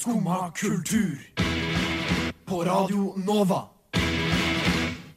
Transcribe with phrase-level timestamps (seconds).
[0.00, 1.32] Skumma kultur.
[2.44, 3.68] På Radio Nova.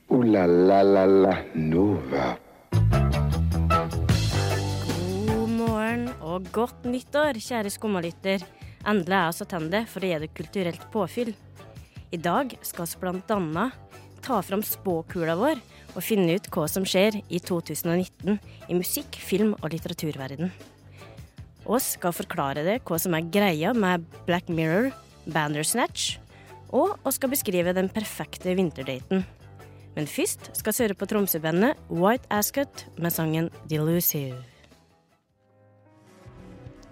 [0.07, 2.25] O-la-la-la-la Nova.
[5.27, 8.43] God morgen og godt nyttår, kjære skummalytter.
[8.83, 11.31] Endelig er vi tilbake for å gi deg kulturelt påfyll.
[12.11, 13.79] I dag skal vi blant annet
[14.19, 15.63] ta fram spåkula vår
[15.95, 18.35] og finne ut hva som skjer i 2019
[18.67, 20.51] i musikk-, film- og litteraturverden.
[21.63, 24.91] Vi skal forklare deg hva som er greia med Black Mirror,
[25.31, 26.17] Bandersnatch,
[26.73, 29.23] og vi skal beskrive den perfekte vinterdaten.
[29.93, 34.41] Men først skal vi høre på Tromsø-bandet White Ascot med sangen Delusive.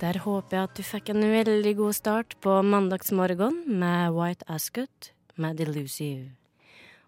[0.01, 5.11] Der håper jeg at du fikk en veldig god start på mandagsmorgen med White Ascot
[5.37, 6.40] med Delusive.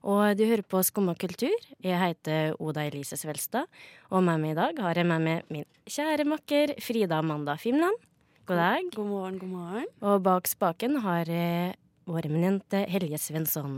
[0.04, 1.54] Og du hører på Skumma kultur.
[1.80, 3.70] Jeg heter Oda Elise Svelstad,
[4.12, 7.96] og med meg i dag har jeg med meg min kjære makker Frida Amanda Fimland.
[8.44, 8.90] God dag.
[8.98, 9.88] God morgen, god morgen.
[10.04, 13.78] Og bak spaken har jeg vår eminente Helje Svensson.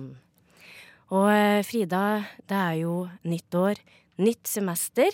[1.14, 2.02] Og eh, Frida,
[2.50, 2.96] det er jo
[3.30, 3.86] nytt år,
[4.18, 5.14] nytt semester.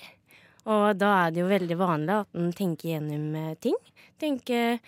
[0.64, 3.76] Og da er det jo veldig vanlig at en tenker gjennom eh, ting.
[4.16, 4.80] Tenker,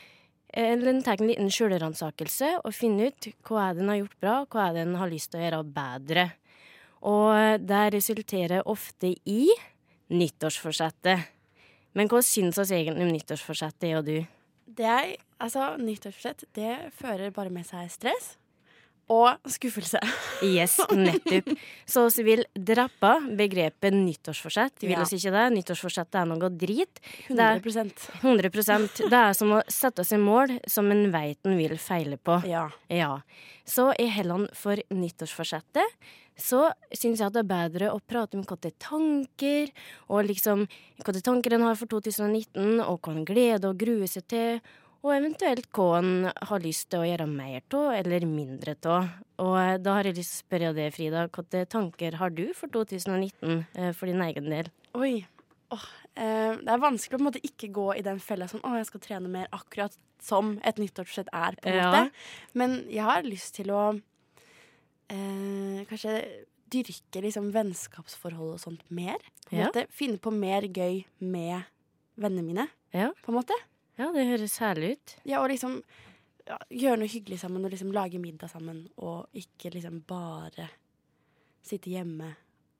[0.54, 4.20] eller en tar en liten sjølransakelse og finner ut hva er det en har gjort
[4.22, 6.28] bra, hva er det en har lyst til å gjøre bedre.
[7.09, 9.48] Og eh, det resulterer ofte i
[10.14, 11.31] nyttårsforsettet.
[11.98, 14.18] Men hva syns oss egentlig om nyttårsforsettet, jeg og du?
[14.74, 15.12] Det er,
[15.44, 18.34] altså, Nyttårsforsett det fører bare med seg stress
[19.12, 20.00] og skuffelse.
[20.46, 21.52] Yes, nettopp.
[21.90, 24.78] Så vi vil drappe begrepet nyttårsforsett.
[24.82, 25.02] Vi vil Ja.
[25.04, 25.46] oss ikke det.
[25.58, 27.02] Nyttårsforsettet er noe drit.
[27.28, 31.58] Det 100 er 100 Det er som å sette i mål som en veit en
[31.58, 32.40] vil feile på.
[32.48, 32.70] Ja.
[32.90, 33.20] Ja.
[33.66, 35.84] Så i Helland for nyttårsforsettet
[36.40, 39.70] så syns jeg at det er bedre å prate om det er tanker,
[40.09, 40.66] og liksom
[41.14, 44.64] det er tanker en har for 2019, og hva en gleder og gruer seg til,
[45.04, 46.12] og eventuelt hva en
[46.48, 49.09] har lyst til å gjøre mer av, eller mindre av.
[49.44, 52.46] Og eh, da har jeg lyst til å spørre deg, Frida, hvilke tanker har du
[52.56, 54.69] for 2019 eh, for din egen del?
[54.96, 55.25] Oi.
[55.74, 58.64] Oh, eh, det er vanskelig å på en måte ikke gå i den fella sånn
[58.64, 61.90] å, jeg skal trene mer, akkurat som et nyttårsforsett er, på en Ja.
[61.91, 62.12] måte.
[62.53, 63.84] Men jeg har lyst til å
[65.09, 66.16] eh, kanskje
[66.74, 69.20] dyrke liksom vennskapsforhold og sånt mer.
[69.50, 69.68] På Ja.
[69.68, 69.85] måte.
[69.91, 71.66] Finne på mer gøy med
[72.18, 73.12] vennene mine, Ja.
[73.22, 73.53] på en måte.
[74.00, 75.16] Ja, det høres herlig ut.
[75.30, 75.81] Ja, og liksom
[76.48, 78.88] ja, gjøre noe hyggelig sammen og liksom lage middag sammen.
[78.98, 80.70] Og ikke liksom bare
[81.64, 82.34] sitte hjemme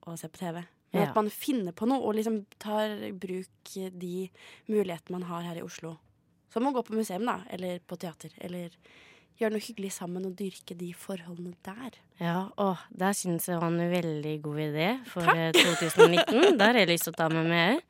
[0.06, 0.64] og se på TV.
[0.92, 1.08] Men Ja.
[1.08, 4.28] at man finner på noe og liksom tar bruk de
[4.68, 5.96] mulighetene man har her i Oslo.
[6.50, 8.30] Som å gå på museum, da, eller på teater.
[8.38, 8.70] Eller
[9.40, 11.96] gjøre noe hyggelig sammen og dyrke de forholdene der.
[12.22, 15.58] Ja, å, der syns jeg var en veldig god idé for Takk.
[15.58, 16.58] 2019.
[16.60, 17.82] Der har jeg lyst til å ta med meg.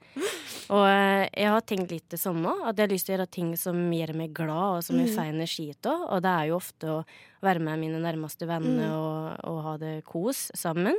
[0.72, 3.30] Og eh, jeg har tenkt litt det samme, at jeg har lyst til å gjøre
[3.36, 6.06] ting som gjør meg glad, og som jeg får energi av.
[6.08, 6.98] Og det er jo ofte å
[7.44, 10.96] være med mine nærmeste venner og, og ha det kos sammen.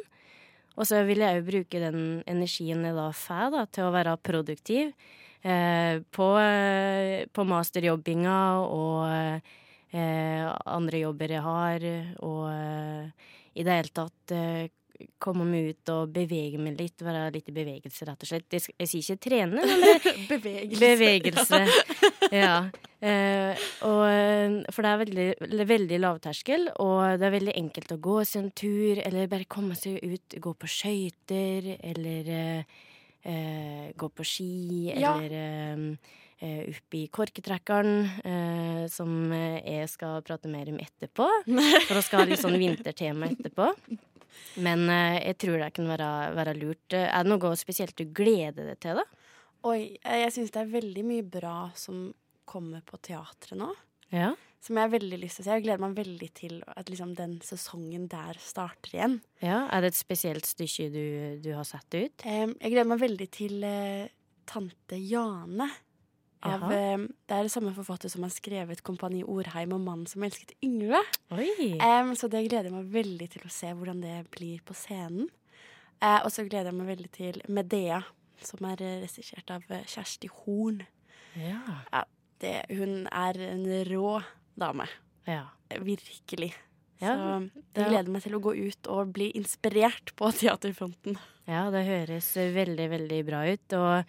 [0.75, 4.17] Og så vil jeg òg bruke den energien jeg da får, da, til å være
[4.21, 4.91] produktiv.
[5.45, 9.55] Eh, på, eh, på masterjobbinga og eh,
[9.93, 11.85] andre jobber jeg har,
[12.25, 14.65] og eh, i det hele tatt eh,
[15.19, 18.47] komme meg ut og bevege meg litt, være litt i bevegelse, rett og slett.
[18.55, 19.83] Jeg, jeg sier ikke trene, men
[20.31, 20.79] Bevegelse.
[20.79, 21.59] bevegelse.
[22.41, 22.53] ja.
[23.05, 27.99] Eh, og, eh, for det er veldig, veldig- lavterskel, og det er veldig enkelt å
[28.07, 32.77] gå seg en tur, eller bare komme seg ut, gå på skøyter, eller eh,
[33.27, 35.17] eh, gå på ski, Ja.
[35.19, 41.29] eller eh, eh, opp i korketrekkeren, eh, som jeg skal prate mer om etterpå.
[41.87, 43.71] For å skal ha litt sånn vintertema etterpå.
[44.63, 46.97] Men eh, jeg tror det kan være, være lurt.
[46.97, 49.23] Er det noe spesielt du gleder deg til, da?
[49.65, 52.09] Oi, jeg syns det er veldig mye bra som
[52.45, 53.71] kommer på teatret nå.
[54.13, 54.35] Ja.
[54.61, 55.55] Som jeg har veldig lyst til å se.
[55.57, 59.17] Jeg gleder meg veldig til at liksom, den sesongen der starter igjen.
[59.43, 61.05] Ja, Er det et spesielt stykke du,
[61.41, 62.25] du har sett ut?
[62.25, 64.05] Um, jeg gleder meg veldig til uh,
[64.49, 65.69] Tante Jane.
[66.45, 70.53] Av, det er det samme forfatter som har skrevet 'Kompani Orheim' og 'Mannen som elsket
[70.63, 71.01] Yngve'.
[71.81, 75.29] Em, så det gleder jeg meg veldig til å se hvordan det blir på scenen.
[76.03, 78.03] Uh, og så gleder jeg meg veldig til 'Medea',
[78.41, 80.81] som er eh, regissert av eh, Kjersti Horn.
[81.35, 82.03] Ja.
[82.39, 84.21] Det, hun er en rå
[84.59, 84.87] dame.
[85.27, 85.45] ja.
[85.71, 86.53] Virkelig.
[87.01, 91.17] Ja, Så det- jeg gleder meg til å gå ut og bli inspirert på teaterfronten.
[91.47, 93.73] Ja, det høres eh, veldig, veldig bra ut.
[93.73, 94.05] Og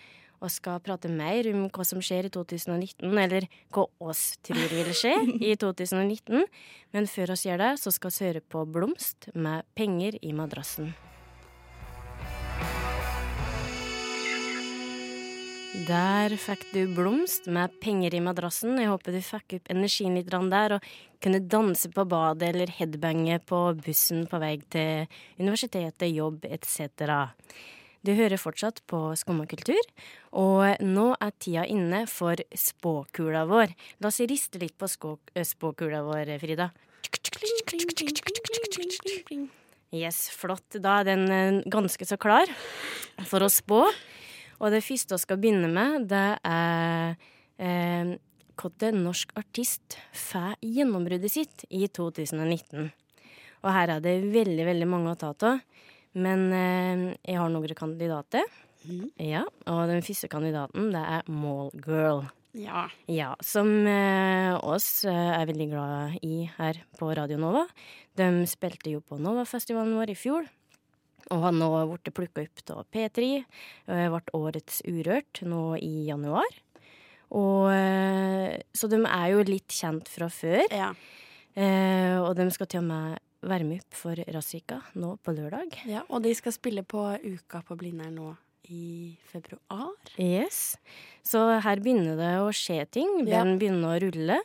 [0.47, 4.93] vi skal prate mer om hva som skjer i 2019, eller hva oss tror vil
[4.95, 6.47] skje i 2019.
[6.95, 10.95] Men før oss gjør det, så skal vi høre på Blomst med 'Penger i madrassen'.
[15.85, 18.79] Der fikk du blomst med penger i madrassen.
[18.81, 20.87] Jeg håper du fikk opp energien litt der og
[21.21, 25.05] kunne danse på badet eller headbange på bussen på vei til
[25.39, 27.29] universitetet, jobb etc.
[28.07, 33.73] Du hører fortsatt på Skum og nå er tida inne for spåkula vår.
[33.99, 34.87] La oss riste litt på
[35.35, 36.69] eh, spåkula vår, Frida.
[39.97, 40.79] Yes, flott.
[40.79, 42.47] Da er den eh, ganske så klar
[43.27, 43.83] for å spå.
[44.61, 47.19] Og det første vi skal begynne med, det er
[47.59, 48.15] eh,
[48.55, 52.87] hvordan norsk artist får gjennombruddet sitt i 2019.
[53.67, 55.59] Og her er det veldig, veldig mange å ta av.
[56.17, 58.47] Men eh, jeg har noen kandidater.
[59.19, 62.25] Ja, og den første kandidaten, det er Mallgirl.
[62.57, 62.87] Ja.
[63.11, 67.67] Ja, som eh, oss eh, er veldig glad i her på Radio Nova.
[68.17, 70.47] De spilte jo på Novafestivalen vår i fjor.
[71.35, 73.27] Og har nå blitt plukka opp av P3.
[73.91, 76.49] eh, Ble årets Urørt nå i januar.
[77.35, 80.65] Og, eh, så de er jo litt kjent fra før.
[80.71, 80.93] ja.
[81.57, 85.77] Eh, og de skal til og med være med for Rassika nå på lørdag.
[85.89, 88.33] Ja, og de skal spille på Uka på Blindern nå
[88.69, 89.93] i februar.
[90.19, 90.77] Yes.
[91.23, 93.21] Så her begynner det å skje ting.
[93.27, 93.45] Ja.
[93.45, 94.41] Den begynner å rulle.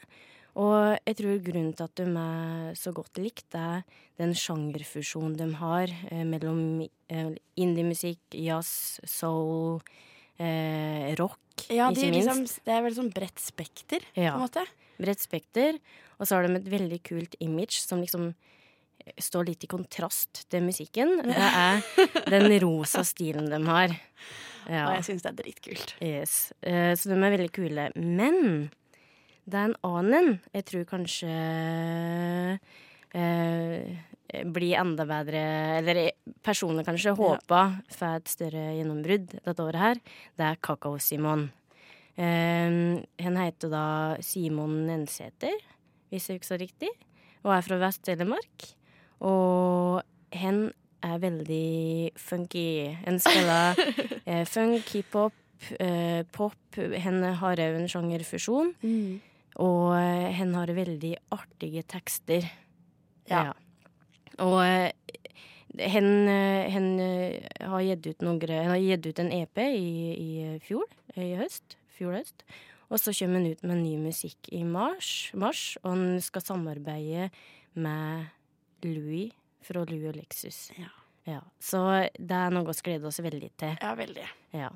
[0.61, 3.85] Og jeg tror grunnen til at de er så godt likt, er
[4.19, 9.79] den sjangerfusjonen de har eh, mellom eh, indiemusikk, jazz, soul,
[10.37, 11.39] eh, rock,
[11.71, 12.27] Ja, de, ikke minst.
[12.27, 14.35] liksom, det er vel sånn bredt spekter, på Ja.
[14.35, 14.65] en måte.
[14.99, 15.79] Bredt spekter.
[16.19, 18.33] Og så har de et veldig kult image som liksom
[19.21, 21.17] står litt i kontrast til musikken.
[21.25, 21.81] Det er
[22.29, 23.95] den rosa stilen de har.
[24.69, 24.85] Ja.
[24.87, 25.95] Og jeg syns det er dritkult.
[26.03, 26.35] Yes.
[26.61, 27.89] Eh, så de er veldig kule.
[27.95, 28.69] Men
[29.49, 31.33] det er en annen jeg tror kanskje
[33.17, 33.85] eh,
[34.31, 35.41] blir enda bedre
[35.81, 36.11] Eller
[36.45, 40.03] personer kanskje håpa får et større gjennombrudd dette året her.
[40.37, 41.49] Det er Kakao-Simon.
[42.15, 42.69] Eh,
[43.25, 43.85] han heter da
[44.23, 45.57] Simon Nensæter,
[46.11, 46.91] hvis jeg husker riktig,
[47.41, 48.69] og er fra Vest-Telemark.
[49.21, 50.01] Og
[50.33, 50.71] hen
[51.05, 52.93] er veldig funky.
[53.05, 53.77] Hun spiller
[54.29, 55.35] eh, funk, hiphop,
[55.79, 56.57] eh, pop.
[56.77, 58.73] Hen har òg en sjangerfusjon.
[59.61, 62.47] Og eh, hen har veldig artige tekster.
[63.29, 63.51] Ja.
[64.41, 64.91] Og eh,
[65.77, 66.89] hen, eh, hen
[67.59, 70.87] har gitt ut, noen, hen har gitt ut en EP i, i fjor,
[71.17, 71.77] i høst.
[71.97, 72.45] Fjor høst.
[72.91, 77.29] Og så kommer han ut med ny musikk i mars, mars og han skal samarbeide
[77.79, 78.27] med
[78.85, 79.31] Louis
[79.65, 80.71] fra Louis og Lexus.
[80.77, 80.89] Ja.
[81.27, 81.83] Ja, så
[82.17, 83.75] det er noe vi gleder oss veldig til.
[83.77, 84.23] Ja, veldig.
[84.57, 84.71] Ja.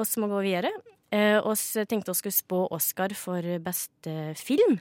[0.00, 0.70] Oss må gå videre.
[1.12, 4.78] Eh, oss tenkte å skulle spå Oscar for beste film.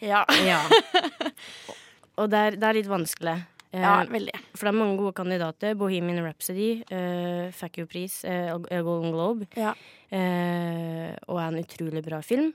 [0.00, 0.62] Ja, Ja.
[2.16, 3.34] Og det er, det er litt vanskelig.
[3.74, 4.32] Eh, ja veldig.
[4.56, 5.74] For det er mange gode kandidater.
[5.76, 9.74] Bohemian Rhapsody eh, fikk jo pris, eh, eh, Golden Globe, Ja.
[10.08, 12.54] eh, og er en utrolig bra film.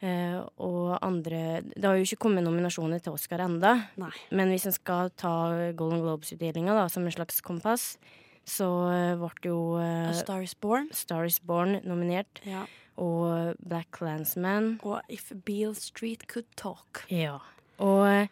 [0.00, 3.72] Eh, og andre Det har jo ikke kommet nominasjoner til Oscar enda
[4.30, 7.96] men hvis en skal ta Golden Globes-utdelinga som en slags kompass,
[8.46, 8.68] så
[9.18, 10.86] ble det jo A eh, Star Is Born.
[10.92, 12.64] Star Is Born nominert, Ja.
[12.96, 14.78] og Black Clansman.
[14.84, 17.04] Og If Beale Street Could Talk.
[17.10, 17.40] Ja.
[17.80, 18.28] Og eh,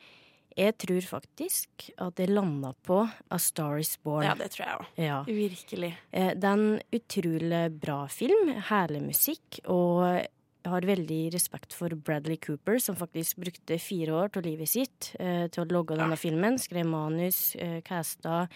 [0.57, 4.25] jeg tror faktisk at det landa på A Star Is Born.
[4.25, 4.87] Ja, det tror jeg òg.
[4.97, 5.19] Ja.
[5.27, 5.93] Virkelig.
[6.13, 8.55] Eh, Det er en utrolig bra film.
[8.71, 9.61] Herlig musikk.
[9.69, 10.25] Og
[10.67, 15.13] jeg har veldig respekt for Bradley Cooper, som faktisk brukte fire år av livet sitt
[15.23, 16.59] eh, til å logge denne filmen.
[16.59, 18.49] Skrev manus, eh, casta,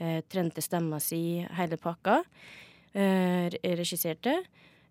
[0.00, 2.22] eh, trente stemma si, hele pakka.
[2.94, 4.38] Eh, regisserte.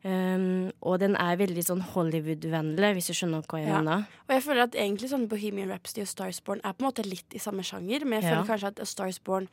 [0.05, 3.81] Um, og den er veldig sånn Hollywood-vennlig, hvis du skjønner hva jeg Ja.
[3.81, 4.05] mener.
[4.29, 7.33] Og jeg føler at egentlig sånn Bohemian Rhapsody og Starsborn er på en måte litt
[7.35, 8.43] i samme sjanger, men jeg Ja.
[8.43, 9.49] føler kanskje at Starsborn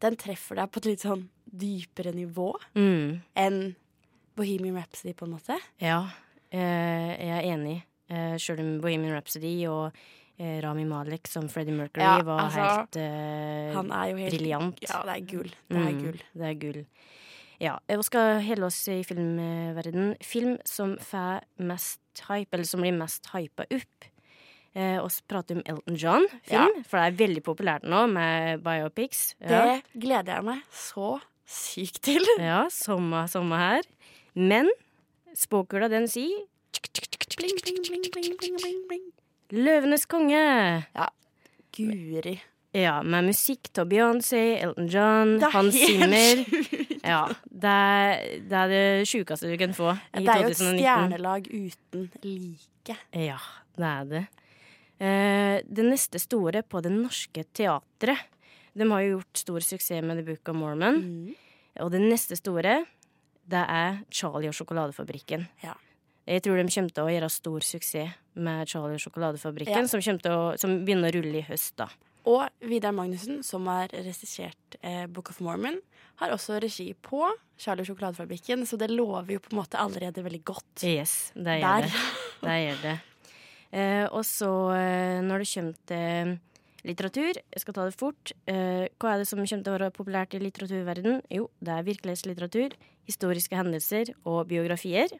[0.00, 3.76] den treffer deg på et litt sånn dypere nivå Mm, enn
[4.34, 5.60] Bohemian Rhapsody, på en måte.
[5.80, 6.08] ja,
[6.58, 7.78] jeg er enig.
[8.10, 9.94] Uh, Sjøl om Bohemian Rhapsody og
[10.38, 14.34] eh, Rami Malek som Freddie Mercury Ja, var altså, helt eh, Han er jo helt
[14.36, 14.82] briljant.
[14.84, 15.48] Ja, det er gull.
[15.70, 16.18] Det er Mm, gull.
[16.34, 16.80] Det er gull.
[17.62, 20.16] Ja, vi skal helle oss i filmverden.
[20.26, 24.08] Film som får mest hype, eller som blir mest hypa opp.
[24.74, 29.34] Eh, oss prater om Elton John-film, for det er veldig populært nå med biopics.
[29.40, 32.26] Ja, Det gleder jeg meg så sykt til.
[32.42, 33.82] ja sommer, samme her.
[34.34, 34.68] Men
[35.36, 36.44] spåkula, den sier
[37.34, 39.04] Bling, bling, bling.
[39.54, 40.40] Løvenes konge.
[40.94, 41.06] Ja.
[41.74, 42.38] Guri.
[42.74, 46.42] Ja, med musikk til Beyoncé, Elton John, Hans Zimmer.
[47.04, 50.24] Ja, det er det, er det sjukeste du kan få i 2019.
[50.24, 52.96] Det er jo et stjernelag uten like.
[53.12, 53.36] Ja,
[53.78, 54.22] det er det.
[55.04, 58.28] Eh, det neste store på Det Norske Teatret
[58.78, 61.00] De har jo gjort stor suksess med The Book of Mormon.
[61.02, 61.34] Mm.
[61.82, 62.84] Og det neste store
[63.50, 65.46] det er Charlie og sjokoladefabrikken.
[65.64, 65.74] Ja.
[66.24, 69.90] Jeg tror de kommer til å gjøre stor suksess med Charlie og sjokoladefabrikken, Ja.
[69.90, 71.88] som, å, som begynner å rulle i høst, da.
[72.24, 75.76] Og Vidar Magnussen, som har regissert eh, Book of Mormon,
[76.22, 77.20] har også regi på
[77.60, 80.86] Charlie og sjokoladefabrikken, så det lover jo på en måte allerede veldig godt.
[80.88, 81.92] Yes, det gjør det.
[82.40, 82.96] Det gjør det.
[83.74, 86.28] Eh, og så, eh, når det kommer til
[86.86, 88.30] litteratur, jeg skal ta det fort.
[88.46, 91.16] Eh, hva er det som kommer til å være populært i litteraturverden?
[91.34, 92.76] Jo, det er virkelighetslitteratur,
[93.08, 95.14] historiske hendelser og biografier.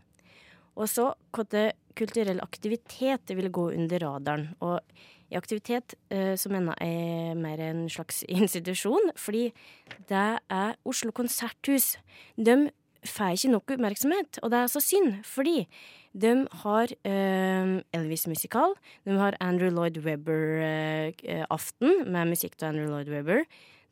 [0.75, 4.49] Og så hvilken kulturell aktivitet vil gå under radaren.
[4.61, 4.81] Og
[5.31, 9.53] i aktivitet eh, så mener jeg mer en slags institusjon, fordi
[10.11, 11.95] det er Oslo konserthus.
[12.37, 12.71] De
[13.05, 15.67] får ikke nok oppmerksomhet, og det er så synd, fordi
[16.15, 18.75] de har eh, Elvis-musikal,
[19.05, 23.45] de har Andrew Lloyd Webber-aften med musikk til Andrew Lloyd Webber.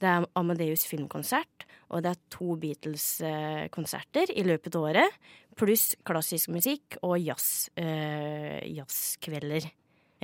[0.03, 1.63] Det er Amadeus filmkonsert,
[1.95, 5.19] og det er to Beatles-konserter i løpet av året.
[5.59, 9.69] Pluss klassisk musikk og jazz, øh, jazzkvelder.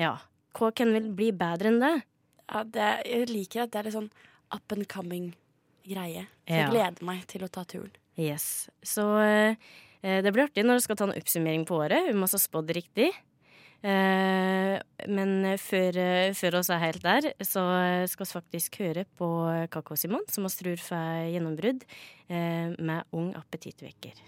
[0.01, 0.17] Ja.
[0.57, 1.93] Hva kan vel bli bedre enn det?
[2.49, 4.11] Ja, det, jeg liker at det er litt sånn
[4.55, 5.31] up and coming
[5.87, 6.27] greie.
[6.49, 6.71] Så jeg Ja.
[6.73, 7.93] gleder meg til å ta turen.
[8.17, 8.69] Yes.
[8.83, 9.55] Så øh,
[10.03, 12.09] det blir artig når du skal ta en oppsummering på året.
[12.09, 13.13] Vi må ha spådd riktig.
[13.79, 14.75] Eh,
[15.07, 17.63] men før, eh, før oss er helt der, så
[18.11, 19.29] skal vi faktisk høre på
[19.71, 21.85] Kakao Simon, som vi tror får gjennombrudd,
[22.29, 24.19] eh, med Ung appetittvekker.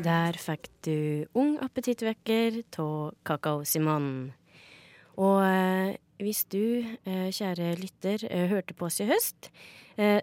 [0.00, 4.32] Der fikk du Ung appetittvekker av Kakao Simon.
[5.18, 5.44] Og
[6.16, 9.50] hvis du, kjære lytter, hørte på oss i høst,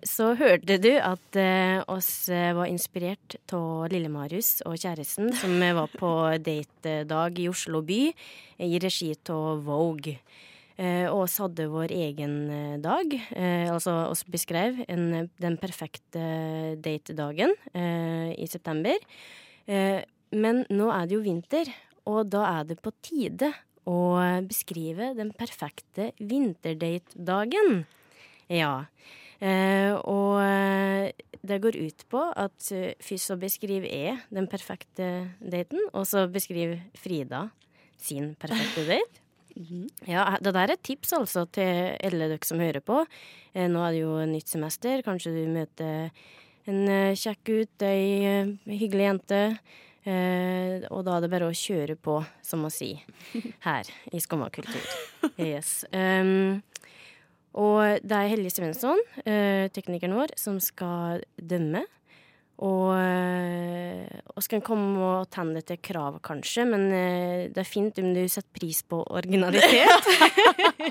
[0.07, 5.75] så hørte du at eh, oss eh, var inspirert av Lille-Marius og kjæresten, som eh,
[5.77, 6.11] var på
[6.49, 7.99] datedag i Oslo by
[8.65, 10.15] i regi av Vogue.
[10.77, 13.13] Eh, og oss hadde vår egen eh, dag.
[13.33, 16.23] Eh, altså oss beskrev en, den perfekte
[16.81, 18.97] datedagen eh, i september.
[19.65, 20.01] Eh,
[20.37, 21.69] men nå er det jo vinter,
[22.09, 23.51] og da er det på tide
[23.87, 23.99] å
[24.43, 27.85] beskrive den perfekte vinterdatedagen.
[28.51, 28.87] Ja.
[29.37, 31.11] Eh, og eh,
[31.47, 36.25] det går ut på at eh, først så beskriver jeg den perfekte daten, og så
[36.31, 37.47] beskriver Frida
[37.97, 39.23] sin perfekte date.
[40.05, 42.99] Ja, det der er et tips altså til alle dere som hører på.
[43.57, 45.01] Nå er det jo nytt semester.
[45.01, 46.11] Kanskje du møter
[46.69, 46.83] en
[47.17, 49.41] kjekk gutt, ei hyggelig jente.
[50.07, 52.93] Eh, og da er det bare å kjøre på, som å si,
[53.67, 54.83] her i Skumma kultur.
[55.35, 55.81] Yes.
[55.91, 56.61] Um,
[57.57, 61.83] og det er Helge Svensson, eh, teknikeren vår, som skal dømme.
[62.57, 67.99] Og, eh, og skal komme og tenne til krav, kanskje, men eh, det er fint
[68.01, 70.09] om du setter pris på originalitet.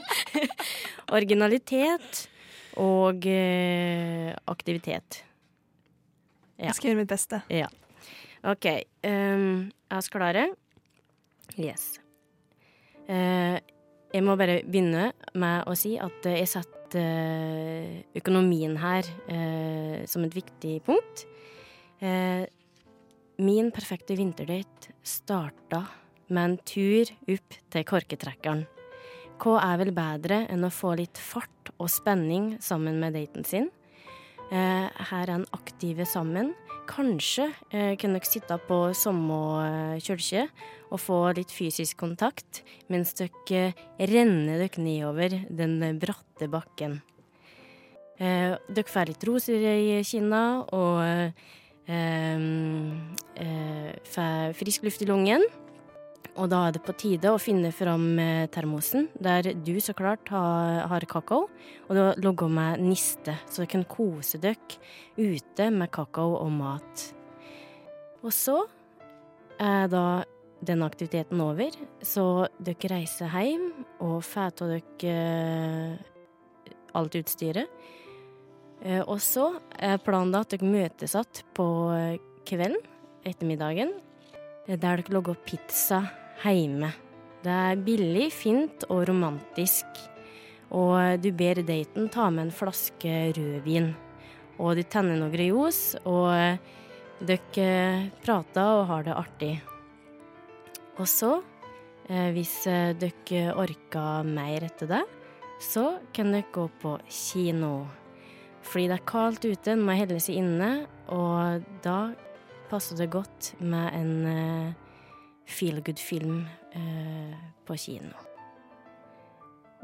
[1.17, 2.27] originalitet
[2.79, 3.27] og
[4.47, 5.23] aktivitet.
[6.57, 6.69] Ja.
[6.69, 7.43] Jeg skal gjøre mitt beste.
[7.53, 7.67] Ja.
[8.47, 8.67] OK.
[9.03, 10.45] Um, er vi klare?
[11.59, 11.97] Yes.
[13.09, 13.59] Eh,
[14.15, 20.05] jeg må bare begynne med å si at eh, jeg setter eh, økonomien her eh,
[20.09, 21.27] som et viktig punkt.
[23.41, 25.81] Min perfekte vinterdate starta
[26.29, 28.67] med en tur opp til korketrekkeren.
[29.41, 33.71] Hva er vel bedre enn å få litt fart og spenning sammen med daten sin?
[34.53, 36.53] Her er en aktive sammen.
[36.87, 40.47] Kanskje eh, kan dere sitte på samme kirke
[40.87, 42.63] og få litt fysisk kontakt
[42.93, 47.01] mens dere renner dere nedover den bratte bakken.
[48.17, 51.31] Eh, dere får litt roser i kinna og eh,
[51.93, 52.41] eh,
[54.15, 55.45] får frisk luft i lungen.
[56.37, 60.29] Og da er det på tide å finne fram eh, termosen, der du så klart
[60.33, 61.47] har, har kakao.
[61.87, 64.81] Og da logger med niste, så dere kan kose dere
[65.17, 67.05] ute med kakao og mat.
[68.25, 68.59] Og så
[69.63, 70.25] er da
[70.67, 73.69] den aktiviteten over, så dere reiser hjem
[74.05, 77.71] og får av dere eh, alt utstyret.
[78.83, 81.69] Eh, Og så er planen da at dere møtes igjen på
[82.47, 82.83] kvelden,
[83.27, 83.97] ettermiddagen,
[84.67, 86.01] der dere lager pizza
[86.43, 86.91] hjemme.
[87.43, 89.87] Det er billig, fint og romantisk.
[90.75, 93.93] Og du ber daten ta med en flaske rødvin.
[94.59, 96.59] Og du tenner noen ljos, og
[97.23, 99.53] dere prater og har det artig.
[100.99, 101.43] Og så,
[102.09, 105.05] eh, hvis eh, dere orker mer etter det,
[105.61, 107.87] så kan dere gå på kino.
[108.67, 112.17] Fordi det er kaldt ute, en må holde seg inne, og da
[112.71, 114.87] passer det godt med en uh,
[115.47, 116.41] feel good-film
[116.75, 117.35] eh,
[117.67, 118.11] på kino.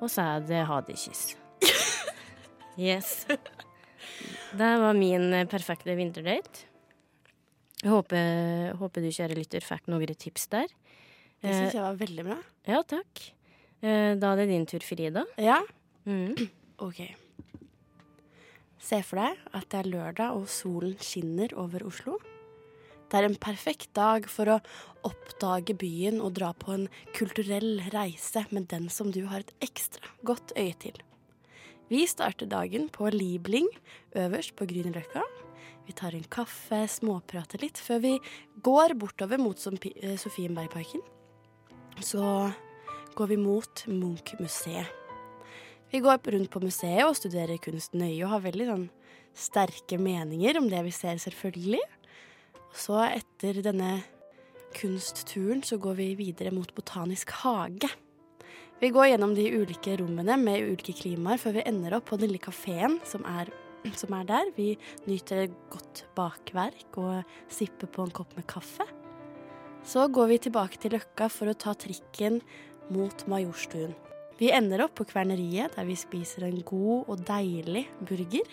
[0.03, 1.37] Og så er det ha det kyss.
[2.81, 3.27] Yes.
[4.59, 6.65] det var min eh, perfekte vinterdate.
[7.83, 10.71] Jeg håper, håper du, kjære lytter, fikk noen tips der.
[11.43, 12.37] Det syns jeg var veldig bra.
[12.71, 13.23] Ja, takk.
[13.83, 15.27] Eh, Da er det din tur, Frida.
[15.39, 15.61] Ja,
[16.03, 16.35] Mm.
[16.83, 16.99] OK.
[18.83, 22.17] Se for deg at det er lørdag og solen skinner over Oslo.
[23.13, 24.61] Det er en perfekt dag for å
[25.05, 30.09] oppdage byen og dra på en kulturell reise med den som du har et ekstra
[30.25, 30.97] godt øye til.
[31.93, 33.69] Vi starter dagen på Liebling,
[34.17, 35.27] øverst på Grünerløkka.
[35.85, 38.15] Vi tar en kaffe, småprater litt, før vi
[38.65, 41.05] går bortover mot eh, Sofienbergparken.
[42.01, 42.25] Så
[43.13, 44.89] går vi mot Munch-museet.
[45.93, 48.87] Vi går rundt på museet og studerer kunst nøye og har veldig sånn
[49.37, 51.83] sterke meninger om det vi ser, selvfølgelig.
[52.73, 54.01] Så etter denne
[54.77, 57.91] kunstturen så går vi videre mot Botanisk hage.
[58.83, 62.33] Vi går gjennom de ulike rommene med ulike klimaer før vi ender opp på den
[62.33, 63.23] lille kafeen som
[63.99, 64.51] som er der.
[64.57, 64.77] Vi
[65.07, 68.87] nyter godt bakverk og sipper på en kopp med kaffe.
[69.85, 72.41] Så går vi tilbake til Løkka for å ta trikken
[72.95, 73.95] mot Majorstuen.
[74.39, 78.47] Vi ender opp på Kverneriet, der vi spiser en god og deilig burger.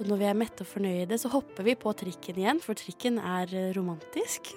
[0.00, 3.20] Og når vi er mette og fornøyde, så hopper vi på trikken igjen, for trikken
[3.20, 4.54] er eh, romantisk.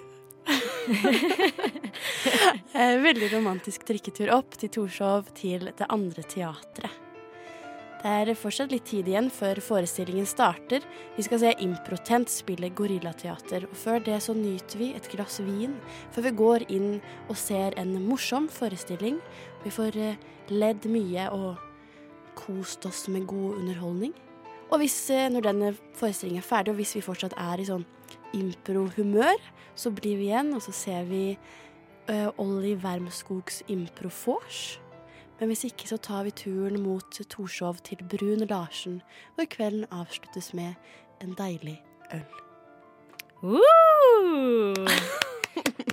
[2.74, 6.96] Eh, Veldig romantisk trikketur opp til Torshov, til det andre teatret.
[8.02, 10.82] Det er fortsatt litt tid igjen før forestillingen starter.
[11.14, 15.78] Vi skal se Improtent spille gorillateater, og før det så nyter vi et glass vin
[16.12, 16.90] før vi går inn
[17.30, 19.22] og ser en morsom forestilling.
[19.62, 20.20] Vi får eh,
[20.50, 21.62] ledd mye og
[22.36, 24.12] kost oss med god underholdning.
[24.70, 27.84] Og hvis, eh, når denne forestillingen er ferdig, og hvis vi fortsatt er i sånn
[28.34, 29.38] impro-humør,
[29.74, 31.36] så blir vi igjen, og så ser vi
[32.10, 34.80] uh, Olli Wermskogs Impro-vors.
[35.40, 39.02] Men hvis ikke, så tar vi turen mot Torshov til Brun Larsen,
[39.34, 40.74] hvor kvelden avsluttes med
[41.20, 41.80] en deilig
[42.14, 42.26] øl.
[43.42, 44.74] Woo!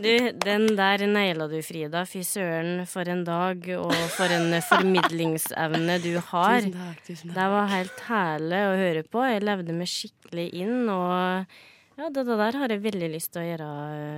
[0.02, 0.14] Du,
[0.46, 2.02] den der naila du, Frida.
[2.10, 6.64] Fy søren, for en dag, og for en formidlingsevne du har.
[6.64, 9.22] Tusen takk, tusen Det var helt herlig å høre på.
[9.30, 13.50] Jeg levde meg skikkelig inn, og ja, det der har jeg veldig lyst til å
[13.52, 13.72] gjøre.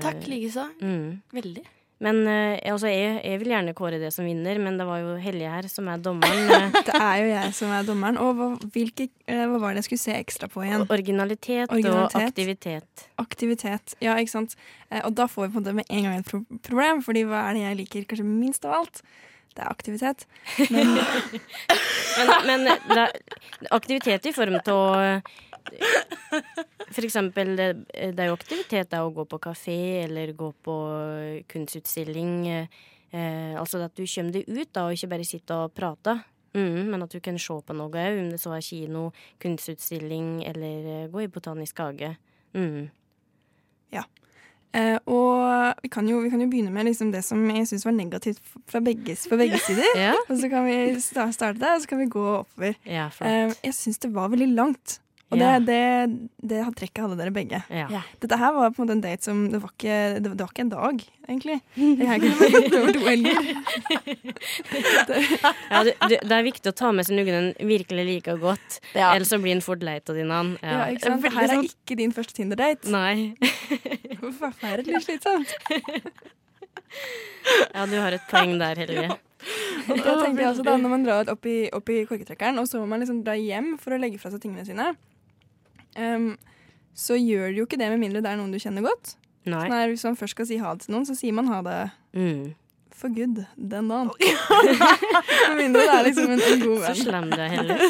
[0.06, 0.70] Takk likeså.
[0.80, 1.08] Mm.
[1.36, 1.66] Veldig.
[2.04, 5.14] Men eh, altså, jeg, jeg vil gjerne kåre det som vinner, men det var jo
[5.22, 6.50] Helje her som er dommeren.
[6.58, 8.20] eh, Det er jo jeg som er dommeren.
[8.20, 10.88] Og hva, hvilke, eh, hva var det jeg skulle se ekstra på igjen?
[10.92, 13.06] Originalitet, og aktivitet.
[13.22, 13.96] Aktivitet.
[14.04, 14.58] Ja, ikke sant.
[15.04, 17.58] Og da får vi på måte med en gang et pro problem, fordi hva er
[17.58, 19.04] det jeg liker kanskje minst av alt?
[19.54, 20.26] Det er aktivitet.
[20.74, 25.22] Men Men, men det er aktivitet i form av
[26.96, 30.76] For eksempel, det, er jo aktivitet det er å gå på kafé eller gå på
[31.50, 32.34] kunstutstilling.
[32.54, 36.22] Eh, altså at du kommer deg ut da, og ikke bare sitter og prater.
[36.54, 39.08] Mm, men at du kan se på noe òg, om det så er kino,
[39.42, 42.14] kunstutstilling eller eh, gå i botanisk hage.
[42.54, 42.92] Mm.
[44.74, 47.86] Eh, og vi kan, jo, vi kan jo begynne med liksom det som jeg syns
[47.86, 49.86] var negativt fra begge, på begge sider.
[50.00, 52.74] Ja, Og så kan vi starte der, og så kan vi gå oppover.
[52.86, 53.10] ja.
[53.22, 54.98] Eh, jeg syns det var veldig langt.
[55.34, 55.58] Og Ja.
[55.60, 57.60] det, det, det trekket hadde dere begge.
[57.74, 57.88] Ja.
[57.92, 58.02] Ja.
[58.22, 60.52] Dette her var på en måte en date som Det var ikke, det, det var
[60.54, 61.58] ikke en dag, egentlig.
[61.76, 62.26] Jeg har
[62.80, 63.42] over to helger.
[65.72, 68.80] Ja, det, det, det er viktig å ta med seg noen en virkelig liker godt,
[68.94, 69.12] Ja.
[69.16, 70.56] ellers så blir en fort lei av din annen.
[70.62, 70.86] Ja, Ja.
[70.94, 71.24] ikke sant?
[71.26, 72.90] Det her er ikke din første Tinder-date.
[72.94, 73.36] Nei.
[74.40, 75.52] Forferdelig slitsomt.
[77.74, 79.08] Ja, du har et poeng der, Helge.
[79.92, 82.68] Og da tenker jeg også da, Når man drar opp i, opp i korketrekkeren, og
[82.70, 84.94] så må man liksom dra hjem for å legge fra seg tingene sine,
[85.96, 86.38] em,
[86.94, 89.16] så gjør du jo ikke det med mindre det er noen du kjenner godt.
[89.46, 89.60] Nei.
[89.66, 91.62] Sånn her, hvis man først skal si ha det til noen, så sier man ha
[91.66, 91.80] det
[92.14, 92.54] Mm.
[92.94, 94.12] for good den dagen.
[95.50, 97.82] med mindre det er liksom en, en god Så slem du er, heller.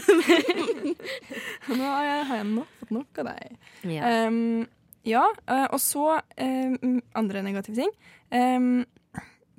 [1.78, 3.58] Nå har jeg, har jeg nok, fått nok av deg.
[3.92, 4.14] Ja.
[4.28, 4.66] Um,
[5.04, 6.06] ja, eh, og så
[6.40, 7.92] um, andre negative ting.
[8.32, 8.86] Um,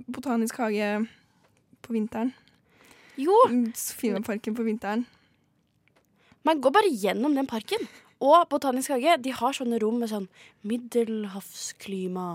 [0.08, 0.88] botanisk hage
[1.84, 2.32] på vinteren.
[3.20, 3.34] Jo,
[3.78, 5.04] Sofienbergparken på vinteren.
[6.44, 7.84] man går bare gjennom den parken.
[8.22, 10.28] Og Botanisk hage de har sånne rom med sånn
[10.62, 12.28] middelhavsklima.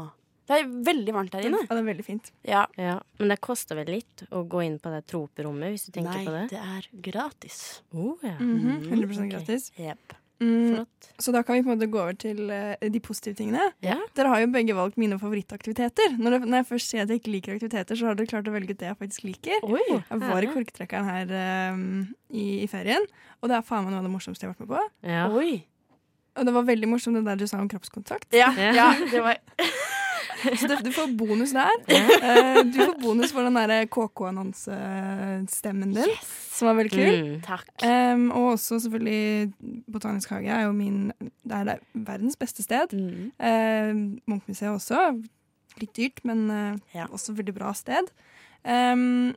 [0.50, 1.60] Det er veldig varmt der inne.
[1.62, 2.32] Ja, det er veldig fint.
[2.48, 2.64] Ja.
[2.82, 2.96] ja.
[3.20, 6.24] Men det koster vel litt å gå inn på det troperommet, hvis du tenker Nei,
[6.26, 6.42] på det?
[6.48, 7.60] Nei, det er gratis.
[7.94, 8.34] Oh, ja.
[8.42, 9.30] Mhm, 100 gratis.
[9.36, 9.70] gratis.
[9.78, 10.18] Jepp.
[10.40, 11.08] Mm, Flott.
[11.20, 13.66] så da kan vi på en måte gå over til uh, de positive tingene.
[13.84, 14.00] Yeah.
[14.16, 16.16] Dere har jo begge valgt mine favorittaktiviteter.
[16.18, 18.48] Når, det, når jeg først sier at jeg ikke liker aktiviteter, så har dere klart
[18.48, 19.66] å velge ut det jeg faktisk liker.
[19.68, 21.82] Oi, Jeg var i korktrekkeren her eh,
[22.32, 23.04] i, i ferien,
[23.42, 25.12] og det er faen meg noe av det morsomste jeg har vært med på.
[25.12, 25.28] Ja.
[25.36, 25.66] Oi.
[26.40, 28.30] Og det var veldig morsomt det der du sa om kroppskontakt.
[28.32, 28.72] Ja, Ja.
[28.80, 29.42] ja, det var
[30.60, 31.76] Så du, får bonus der.
[32.30, 37.10] Eh, du får bonus for den derre KK-annonsestemmen din, som var veldig kul.
[37.10, 37.42] Mm.
[37.46, 37.68] Takk.
[37.84, 39.54] Um, og også selvfølgelig
[39.92, 42.88] Botanisk hage er jo min Det er det verdens beste sted.
[42.94, 43.32] Mm.
[43.40, 43.94] Uh,
[44.30, 44.98] Munchmuseet også.
[45.80, 47.06] Litt dyrt, men uh, Ja.
[47.08, 48.06] også veldig bra sted.
[48.64, 49.36] Um,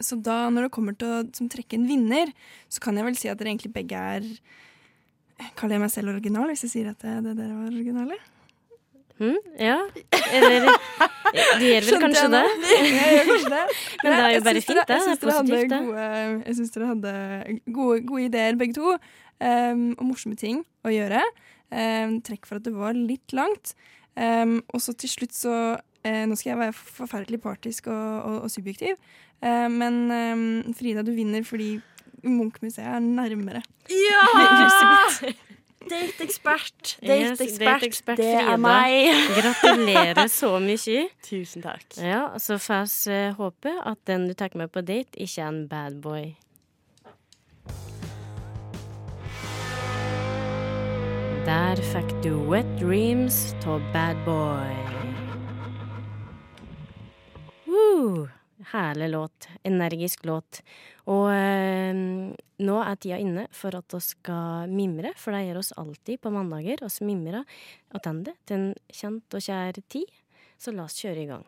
[0.00, 2.26] så da, når det kommer til å som trekke en vinner,
[2.72, 4.22] så kan jeg vel si at dere egentlig begge er
[5.56, 8.16] Kaller jeg meg selv original hvis jeg sier at det, det dere var originale?
[9.20, 9.76] Mm, ja.
[10.32, 10.66] Eller
[11.60, 12.42] De gjør vel kanskje det.
[12.64, 13.64] Det.
[14.02, 14.96] Men det er jo bare fint, det.
[14.96, 17.12] Jeg syns dere Positivt, gode, dere hadde
[17.76, 18.94] gode, gode ideer, begge to.
[19.44, 21.20] um, og morsomme ting å gjøre.
[21.70, 23.74] Um, trekk for at det var litt langt.
[24.16, 28.38] Um, og så til slutt så uh, Nå skal jeg være forferdelig partisk og, og,
[28.48, 28.98] og subjektiv,
[29.44, 31.76] uh, men Frida, du vinner fordi
[32.26, 33.62] Munch-museet er nærmere.
[33.88, 34.24] Ja!
[35.90, 36.96] Dateekspert.
[37.02, 39.10] Dateekspert Det er meg.
[39.36, 41.08] Gratulerer så mye.
[41.28, 41.86] Tusen takk.
[41.98, 45.48] Ja, så får vi eh, håpe at den du tar med på date, ikke er
[45.48, 46.30] en bad boy.
[51.46, 54.76] Der fikk du Wet Dreams av Bad Boy.
[57.66, 58.28] Woo!
[58.66, 59.48] Herlig låt.
[59.64, 60.60] Energisk låt.
[61.08, 61.94] Og eh,
[62.60, 66.32] nå er tida inne for at vi skal mimre, for det gjør oss alltid på
[66.34, 66.84] mandager.
[66.84, 67.44] Vi mimrer
[67.96, 70.12] attende til en kjent og kjær tid.
[70.60, 71.46] Så la oss kjøre i gang.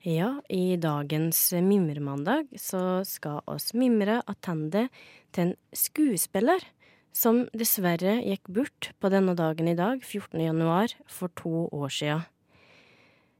[0.00, 4.86] Ja, i dagens Mimremandag så skal oss mimre attende
[5.28, 6.64] til en skuespiller
[7.12, 10.40] som dessverre gikk bort på denne dagen i dag, 14.
[10.40, 12.16] januar, for to år sia.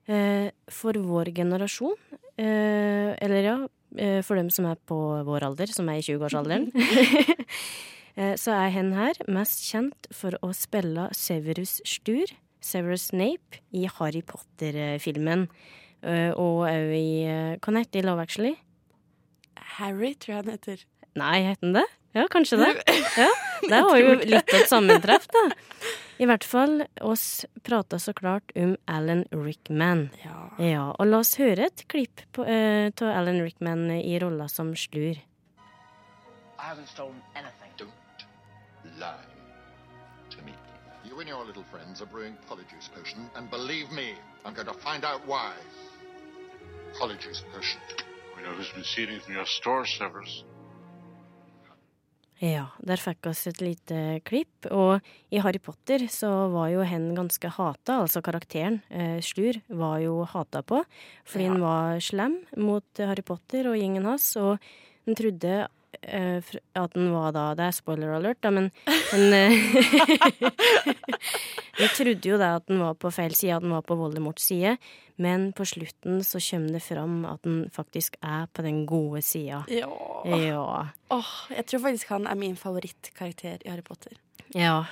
[0.04, 1.96] Eh, for vår generasjon,
[2.36, 3.56] eh, eller ja,
[3.96, 6.68] eh, for dem som er på vår alder, som er i 20-årsalderen,
[8.20, 12.28] eh, så er hen her mest kjent for å spille Severus Stur,
[12.60, 15.48] Severus Snape, i Harry Potter-filmen.
[16.02, 18.54] Eh, og òg i eh, Hva het det i Love Actually?
[19.78, 20.84] Harry, tror jeg han heter.
[21.20, 21.86] Nei, het han det?
[22.16, 22.70] Ja, kanskje det.
[23.20, 23.28] Ja,
[23.68, 25.42] Det var jo litt av et sammentreff, da.
[26.20, 30.06] I hvert fall, oss prata så klart om Alan Rickman.
[30.24, 30.38] Ja.
[30.60, 35.20] Ja, og la oss høre et klipp av Alan Rickman i rolla som slur.
[35.20, 37.72] I haven't stolen anything.
[37.78, 37.92] Don't
[39.00, 39.28] lie
[40.30, 40.52] to me.
[41.04, 44.74] You and your little friends are brewing polyjuice potion, and believe me, I'm going to
[44.74, 45.52] find out why.
[52.40, 54.64] Ja, der fikk oss et lite klipp.
[54.72, 59.98] Og i Harry Potter så var jo hen ganske hata, altså karakteren eh, Slur var
[60.00, 60.80] jo hata på.
[61.28, 64.56] Fordi han var slem mot Harry Potter og gjengen hans, og
[65.04, 65.58] han trodde
[66.02, 68.70] at den var da Det er spoiler alert, da, men
[69.12, 70.50] men, eh,
[71.80, 74.44] Vi trodde jo da at den var på feil side, at den var på Voldemorts
[74.50, 74.76] side.
[75.20, 79.62] Men på slutten så kommer det fram at den faktisk er på den gode sida.
[79.68, 79.88] Ja.
[80.28, 80.64] Ja.
[81.12, 84.16] Oh, jeg tror faktisk han er min favorittkarakter i Harry Potter.
[84.56, 84.82] Ja.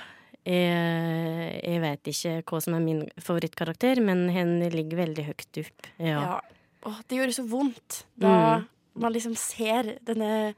[0.45, 5.89] Jeg, jeg vet ikke hva som er min favorittkarakter, men hen ligger veldig høyt opp.
[6.01, 6.19] Ja.
[6.25, 6.39] Ja.
[6.87, 8.67] Oh, det gjorde så vondt da Mm.
[9.03, 10.53] man liksom ser denne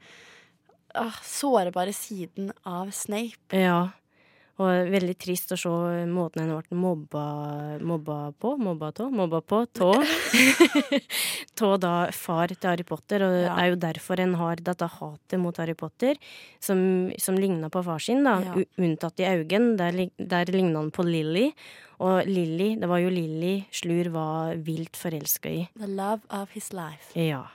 [0.94, 3.50] åh, sårbare siden av Snape.
[3.50, 3.90] ja.
[4.60, 5.70] Og veldig trist å se
[6.06, 7.22] måten han ble mobba,
[7.80, 8.50] mobba på.
[8.60, 9.06] Mobba tå?
[9.10, 9.88] Mobba på tå.
[11.58, 13.56] Tå da far til Harry Potter, og det Ja.
[13.58, 16.14] er jo derfor en har dette hatet mot Harry Potter,
[16.60, 18.36] som, som ligna på far sin, da.
[18.44, 18.54] Ja.
[18.78, 21.52] Unntatt i øynene, der, der ligna han på Lilly.
[21.98, 25.68] Og Lilly, det var jo Lilly Slur var vilt forelska i.
[25.78, 27.12] The love of his life.
[27.18, 27.46] Ja.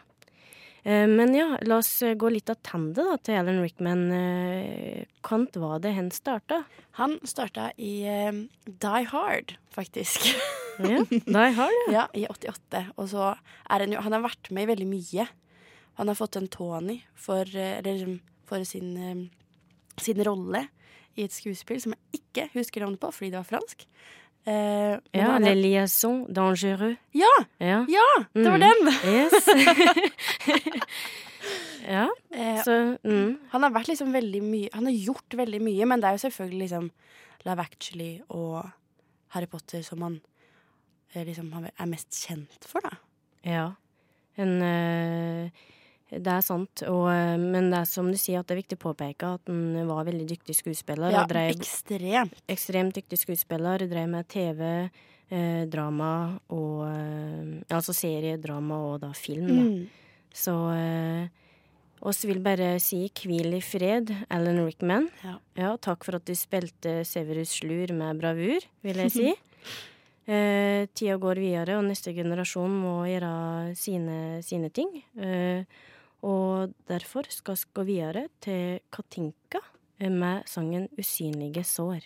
[0.88, 4.06] Eh, Men ja, la oss eh, gå litt attende da, til Alan Rickman.
[4.16, 6.62] Eh, Kant var det hen starta?
[7.02, 7.92] Han starta i
[8.64, 10.30] Die Hard, faktisk.
[10.80, 11.92] Ja, Die Hard, ja.
[11.98, 12.86] ja, I 88.
[12.96, 15.28] Og så er han jo Han har vært med i veldig mye.
[16.00, 17.44] Han har fått en Tony for,
[17.84, 19.28] liksom, for sin,
[20.00, 20.68] sin rolle
[21.18, 23.88] i et skuespill som jeg ikke husker navnet på fordi det var fransk.
[24.48, 25.44] Eh, ja det...
[25.50, 26.96] Les liaisons dangereux.
[27.14, 27.82] ja, Ja.
[27.92, 28.64] ja, det var Mm.
[28.64, 28.80] den!
[29.04, 29.48] Yes.
[31.88, 35.86] ja, Eh, så mm, Han har vært liksom veldig mye Han har gjort veldig mye,
[35.88, 36.90] men det er jo selvfølgelig liksom
[37.48, 38.70] Love Actually og
[39.36, 40.18] Harry Potter som han
[41.16, 42.98] eh, liksom er mest kjent for, da.
[43.48, 43.68] ja.
[44.38, 45.50] En, eh,
[46.10, 48.78] det er sant, og, eh, men det er som du sier, at det er viktig
[48.80, 51.12] å påpeke at han var veldig dyktig skuespiller.
[51.12, 52.38] Ja, drev ekstremt.
[52.48, 54.62] ekstremt dyktig skuespiller, drev med TV,
[55.30, 59.66] eh, drama og eh, Altså seriedrama og da film, da.
[59.66, 59.90] Mm.
[60.38, 61.28] Så eh,
[62.08, 65.10] oss vil bare si hvil i fred, Alan Rickman.
[65.58, 65.76] Ja.
[65.82, 69.36] takk for at du spilte Severus Slur med bravur, vil jeg si.
[70.32, 75.04] eh, tida går videre, og neste generasjon må gjøre sine, sine ting.
[75.20, 75.66] Eh,
[76.26, 79.60] og derfor skal vi gå videre til Katinka
[80.00, 82.06] med sangen 'Usynlige sår'.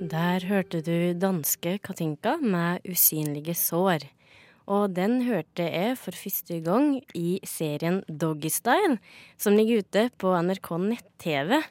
[0.00, 4.08] Der hørte du danske Katinka med 'Usynlige sår'.
[4.66, 8.98] Og den hørte jeg for første gang i serien Doggystyle,
[9.38, 11.62] som ligger ute på NRK nett-TV.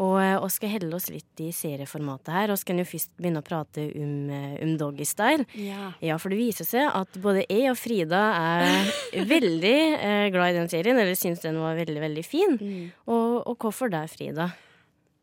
[0.00, 2.48] Og vi skal helle oss litt i serieformatet her.
[2.54, 5.44] Vi skal jo først begynne å prate om, eh, om Doggystyle.
[5.60, 5.90] Ja.
[6.00, 8.88] Ja, for det viser seg at både jeg og Frida er
[9.34, 12.56] veldig eh, glad i den serien, eller syns den var veldig, veldig fin.
[12.56, 12.90] Mm.
[13.12, 14.48] Og, og hvorfor det, Frida?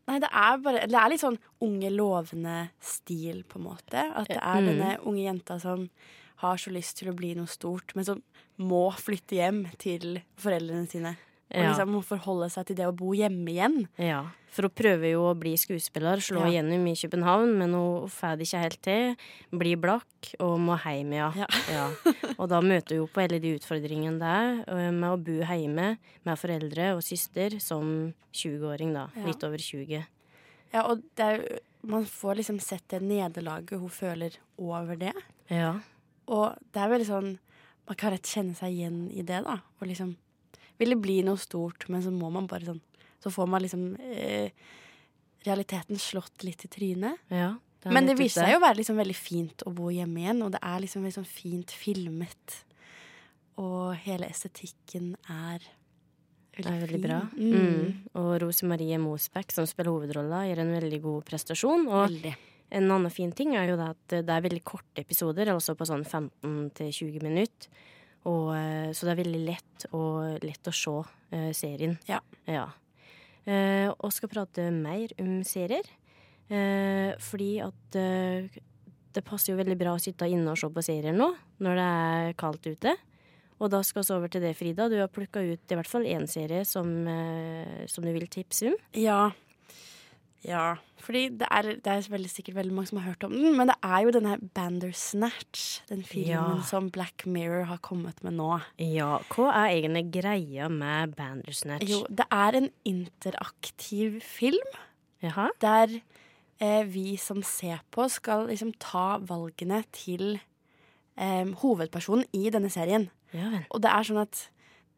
[0.07, 4.05] Nei, det er bare Det er litt sånn unge, lovende stil, på en måte.
[4.15, 4.67] At det er Mm.
[4.69, 5.89] denne unge jenta som
[6.45, 8.21] har så lyst til å bli noe stort, men som
[8.61, 11.15] må flytte hjem til foreldrene sine.
[11.47, 13.77] Og liksom må forholde seg til det å bo hjemme igjen.
[14.01, 16.47] Ja, for hun prøver jo å bli skuespiller, slå Ja.
[16.49, 19.15] igjennom i København, men hun får det ikke helt til.
[19.51, 21.29] Blir blakk og må hjem, ja.
[21.37, 21.47] Ja.
[21.71, 21.85] ja.
[22.39, 26.89] Og da møter hun på alle de utfordringene der med å bo hjemme med foreldre
[26.97, 29.07] og søster som 20-åring, da.
[29.23, 30.03] Litt over 20.
[30.73, 35.13] Ja, og det er, jo- man får liksom sett det nederlaget hun føler over det.
[35.49, 35.77] Ja.
[36.27, 37.37] Og det er veldig sånn
[37.87, 39.61] Man kan rett kjenne seg igjen i det, da.
[39.79, 40.17] Og liksom
[40.77, 42.83] ville bli noe stort, men så må man bare sånn
[43.23, 44.51] Så får man liksom eh,
[45.43, 47.17] realiteten slått litt i trynet.
[47.33, 50.23] ja det Men det viser seg jo å være liksom veldig fint å bo hjemme
[50.23, 52.59] igjen, og det er liksom veldig sånn fint filmet.
[53.61, 55.65] Og hele estetikken er
[56.57, 57.19] Det er veldig bra.
[57.37, 57.53] Mm.
[57.53, 57.89] Mm.
[58.17, 61.85] Og Rose Marie Mosbæk, som spiller hovedrolla, gjør en veldig god prestasjon.
[61.85, 62.33] Og Veldig.
[62.77, 65.85] En annen fin ting er jo det at det er veldig korte episoder, altså på
[65.87, 67.69] sånn 15-20 minutter.
[68.25, 71.95] Og, eh, så det er veldig lett, og lett å se uh, serien.
[72.09, 72.19] Ja.
[72.49, 72.67] ja.
[73.47, 75.87] Uh, og skal prate mer om serier.
[76.47, 77.97] Uh, fordi at
[79.17, 81.31] det passer jo veldig bra å sitte inne og se på serier nå,
[81.63, 82.95] når det er kaldt ute.
[83.57, 84.85] Og da skal vi over til det, Frida.
[84.91, 86.91] Du har plukka ut i hvert fall én serie som,
[87.89, 88.75] som du vil tipse om.
[88.93, 89.31] Ja.
[90.47, 93.57] Ja, fordi det er, det er veldig sikkert veldig mange som har hørt om den,
[93.57, 96.61] men det er jo denne Bandersnatch, den filmen Ja.
[96.63, 98.61] som Black Mirror har kommet med nå.
[98.79, 101.89] Ja, hva er egentlig greia med Bandersnatch?
[101.91, 104.77] Jo, det er en interaktiv film
[105.21, 105.49] Jaha?
[105.59, 105.99] der
[106.61, 110.39] eh, vi som ser på, skal liksom ta valgene til
[111.17, 113.09] eh, hovedpersonen i denne serien.
[113.35, 113.63] Ja.
[113.69, 114.45] Og det er sånn at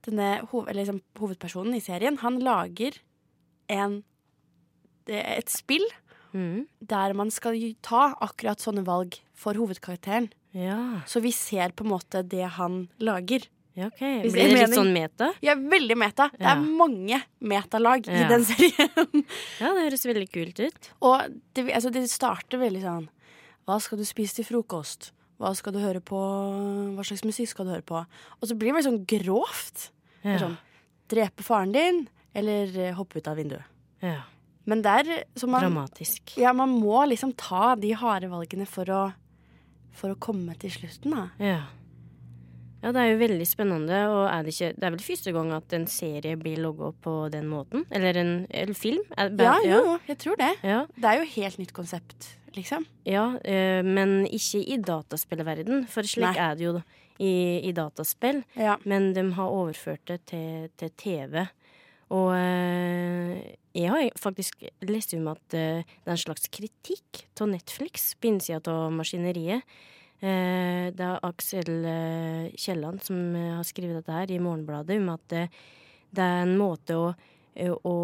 [0.06, 3.00] denne hoved, eller liksom, hovedpersonen i serien, han lager
[3.70, 4.04] en,
[5.10, 5.86] et spill
[6.32, 6.68] Mm.
[6.86, 10.28] der man skal ta akkurat sånne valg for hovedkarakteren.
[10.54, 11.02] Ja.
[11.10, 13.48] Så vi ser på en måte det han lager.
[13.76, 13.98] ja, OK.
[14.00, 14.76] Blir det litt mening.
[14.78, 15.32] sånn meta?
[15.42, 16.30] Ja, veldig meta.
[16.38, 19.26] Det er mange metalag i den serien.
[19.60, 20.92] Ja, det høres veldig kult ut.
[21.02, 23.10] Og det, altså, det starter veldig sånn
[23.66, 25.12] Hva skal du spise til frokost?
[25.40, 26.18] Hva skal du høre på?
[26.94, 28.06] Hva slags musikk skal du høre på?
[28.06, 29.90] Og så blir det veldig sånn grovt.
[30.24, 30.38] Ja.
[30.42, 30.58] Sånn,
[31.10, 33.66] drepe faren din, eller hoppe ut av vinduet.
[34.04, 34.20] ja.
[34.70, 35.08] Men der
[35.40, 36.36] så man, Dramatisk.
[36.38, 39.02] ja, man må liksom ta de harde valgene for å,
[39.98, 41.26] for å komme til slutten, da.
[41.42, 41.60] Ja.
[42.80, 45.50] Ja, det er jo veldig spennende, og er det ikke Det er vel første gang
[45.52, 47.84] at en serie blir logga på den måten?
[47.92, 49.02] Eller en eller film?
[49.18, 50.54] Er, Ja, jo, jeg tror det.
[50.64, 52.86] Ja, Det er jo helt nytt konsept, liksom.
[53.04, 56.38] ja øh, men ikke i dataspillverden, for slik Nei.
[56.38, 56.82] er det jo
[57.20, 58.46] i, i dataspill.
[58.56, 58.78] Ja.
[58.86, 61.50] Men de har overført det til, til TV.
[62.16, 67.52] Og eh, jeg har faktisk lest om at eh, det er en slags kritikk av
[67.52, 69.66] Netflix på innsida av maskineriet.
[70.20, 71.74] Eh, det er Aksel
[72.58, 77.12] Kielland som har skrevet dette her i Morgenbladet, om at det er en måte å,
[77.86, 77.96] å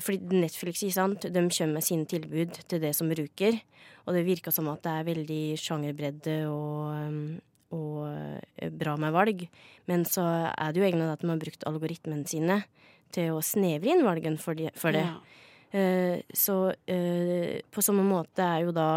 [0.00, 1.26] fordi Netflix sant?
[1.30, 3.58] de kommer med sine tilbud til det som bruker.
[4.06, 7.38] Og det virker som at det er veldig sjangerbredde og,
[7.74, 9.46] og eh, bra med valg.
[9.90, 12.62] Men så er det jo egentlig at de har brukt algoritmene sine
[13.14, 15.06] til å snevre inn valgen for, de, for det.
[15.06, 15.18] Ja.
[15.70, 18.90] Eh, så eh, på samme måte er jo da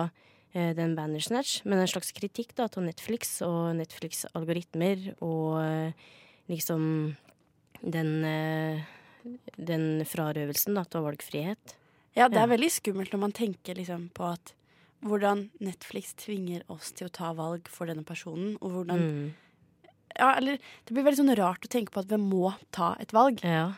[0.54, 6.10] eh, den Bandersnatch, men en slags kritikk da til Netflix og Netflix-algoritmer og eh,
[6.50, 6.84] liksom
[7.84, 8.84] den eh,
[9.56, 11.78] den frarøvelsen da, til valgfrihet.
[12.18, 14.54] Ja, det er veldig skummelt når man tenker liksom på at
[15.04, 19.32] hvordan Netflix tvinger oss til å ta valg for denne personen, og hvordan Mm.
[20.14, 23.10] Ja, eller det blir veldig sånn rart å tenke på at vi må ta et
[23.12, 23.40] valg.
[23.44, 23.74] Ja.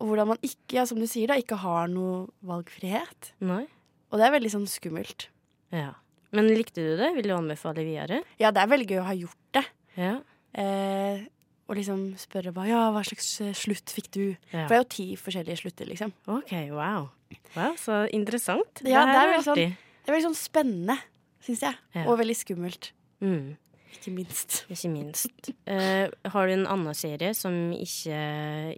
[0.00, 3.32] og hvordan man ikke, ja, som du sier, da, ikke har noe valgfrihet.
[3.44, 3.66] Nei?
[4.10, 5.26] Og det er veldig sånn skummelt.
[5.74, 5.90] Ja.
[6.32, 7.10] Men likte du det?
[7.16, 8.22] Vil du anbefale videre?
[8.38, 9.64] Ja, det er veldig gøy å ha gjort det.
[9.98, 10.14] Ja.
[10.54, 11.26] Eh,
[11.68, 14.24] og liksom spørre hva, ja, hva slags eh, slutt fikk du?
[14.54, 14.64] Ja.
[14.64, 16.14] For det er jo ti forskjellige slutter, liksom.
[16.26, 17.10] OK, wow.
[17.54, 18.80] Wow, Så interessant.
[18.86, 19.76] Ja, det her er veldig sånn, artig.
[20.00, 20.96] Det er veldig sånn spennende,
[21.44, 21.76] syns jeg.
[21.96, 22.06] Ja.
[22.08, 22.92] Og veldig skummelt.
[23.24, 23.56] Mm.
[23.90, 24.60] Ikke minst.
[24.72, 25.50] Ikke minst.
[25.68, 28.18] Uh, har du en annen serie som ikke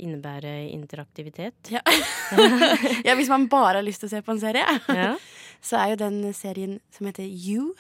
[0.01, 1.73] innebærer interaktivitet?
[1.73, 1.83] Ja.
[3.07, 5.15] ja, hvis man bare har lyst til å se på en serie, Ja.
[5.67, 7.73] så er jo den serien som heter You,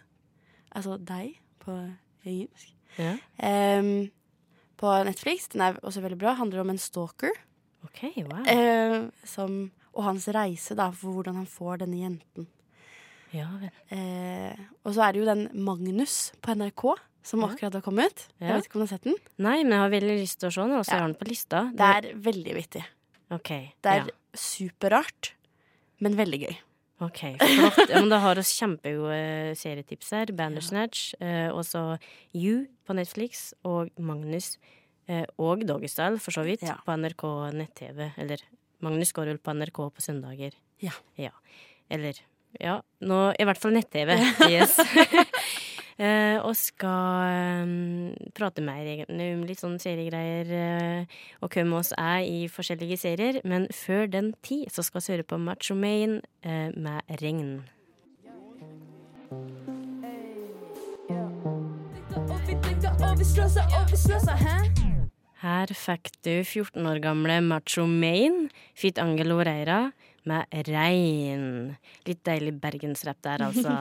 [0.71, 1.75] altså deg på
[2.23, 3.17] engelsk, ja.
[3.43, 4.07] um,
[4.79, 5.49] på Netflix.
[5.51, 6.37] Den er også veldig bra.
[6.39, 7.35] Handler om en stalker.
[7.83, 8.47] OK, wow.
[8.47, 9.65] uh, som,
[9.97, 12.47] og hans reise da, for hvordan han får denne jenten.
[13.33, 13.49] Ja.
[13.91, 16.85] Eh, og så er det jo den Magnus på NRK
[17.23, 17.47] som Ja.
[17.49, 18.27] akkurat har kommet.
[18.41, 18.49] Ja.
[18.49, 19.15] Jeg vet ikke om du har sett den.
[19.39, 20.99] Nei, men jeg har veldig lyst til å se den, og så Ja.
[21.01, 21.71] har den på lista.
[21.75, 22.85] Det er veldig vittig.
[23.31, 24.13] Okay, Det er ja.
[24.35, 25.33] superrart,
[26.01, 26.57] men veldig gøy.
[27.01, 27.89] Ok, flott.
[27.91, 30.27] Ja, men da har vi kjempegode serietips her.
[30.27, 31.99] Bandersnatch, eh, og så
[32.35, 34.59] You på Netflix, og Magnus
[35.09, 36.77] eh, og Doggystyle, for så vidt, Ja.
[36.87, 38.13] på NRK nett-TV.
[38.19, 38.39] Eller
[38.81, 40.53] Magnus går vel på NRK på søndager.
[40.81, 41.31] Ja.
[41.91, 42.15] Eller
[42.61, 44.17] Ja, nå i hvert fall nett-TV.
[44.51, 44.79] Yes.
[46.01, 52.25] Eh, og skal um, prate mer om litt sånn seriegreier uh, og hvem oss er
[52.25, 53.39] i forskjellige serier.
[53.45, 57.61] Men før den tid så skal vi høre på Macho Main uh, med Regn.
[65.43, 69.91] Her fikk du 14 år gamle Macho Main, Fit Angel Oreira,
[70.29, 71.75] med regn.
[72.09, 73.77] Litt deilig bergensrapp der, altså.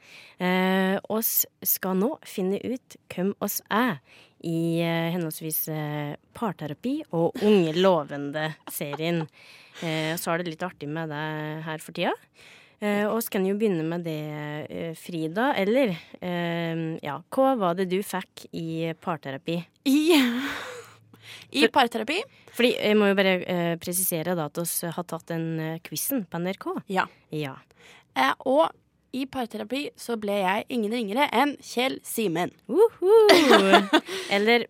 [0.44, 3.98] eh, oss skal nå finne ut hvem oss er
[4.46, 9.26] i eh, henholdsvis eh, parterapi og Unge lovende-serien.
[9.84, 12.16] Eh, så er det litt artig med deg her for tida.
[12.80, 14.20] Eh, og så kan jo begynne med det,
[14.72, 15.52] eh, Frida.
[15.60, 19.60] Eller eh, ja, hva var det du fikk i parterapi?
[21.50, 22.18] I, For, parterapi
[22.56, 26.24] Fordi jeg må jo bare eh, presisere da at vi har tatt den uh, quizen
[26.30, 26.68] på NRK.
[26.92, 27.06] Ja.
[27.34, 27.56] Ja.
[28.16, 28.70] Eh, og
[29.16, 32.54] i parterapi så ble jeg ingen ringere enn Kjell Simen.
[32.70, 33.10] Uhu.
[34.34, 34.68] Eller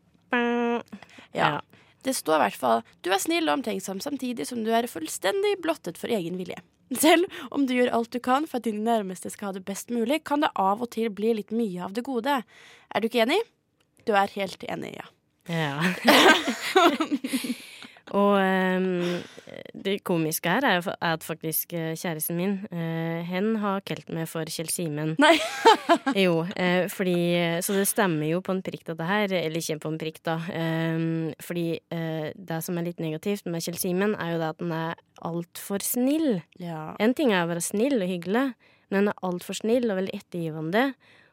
[1.34, 1.60] Ja.
[2.00, 5.58] Det står i hvert fall Du er snill og omtenksom samtidig som du er fullstendig
[5.60, 6.56] blottet for egen vilje.
[6.90, 9.92] Selv om du gjør alt du kan for at dine nærmeste skal ha det best
[9.94, 12.40] mulig, kan det av og til bli litt mye av det gode.
[12.90, 13.38] Er du ikke enig?
[14.08, 15.06] Du er helt enig, ja.
[15.50, 15.74] Ja.
[18.10, 19.20] Og um,
[19.84, 24.50] det komiske her er at faktisk eh, kjæresten min, uh, hen har kalt meg for
[24.50, 25.14] Kjell Simen.
[25.22, 25.36] Nei.
[26.24, 29.30] jo, uh, fordi Så det stemmer jo på en prikk, dette her.
[29.30, 30.40] Eller ikke på en prikk, da.
[30.50, 34.66] Um, fordi uh, det som er litt negativt med Kjell Simen, er jo det at
[34.66, 36.42] han er altfor snill.
[36.58, 36.96] Ja.
[36.98, 38.48] En ting er å være snill og hyggelig,
[38.90, 40.90] men han er altfor snill og veldig ettergivende.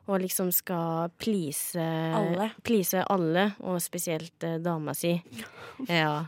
[0.07, 2.51] Og liksom skal please Alle.
[2.63, 5.15] please alle, og spesielt eh, dama si.
[5.91, 6.25] Ja.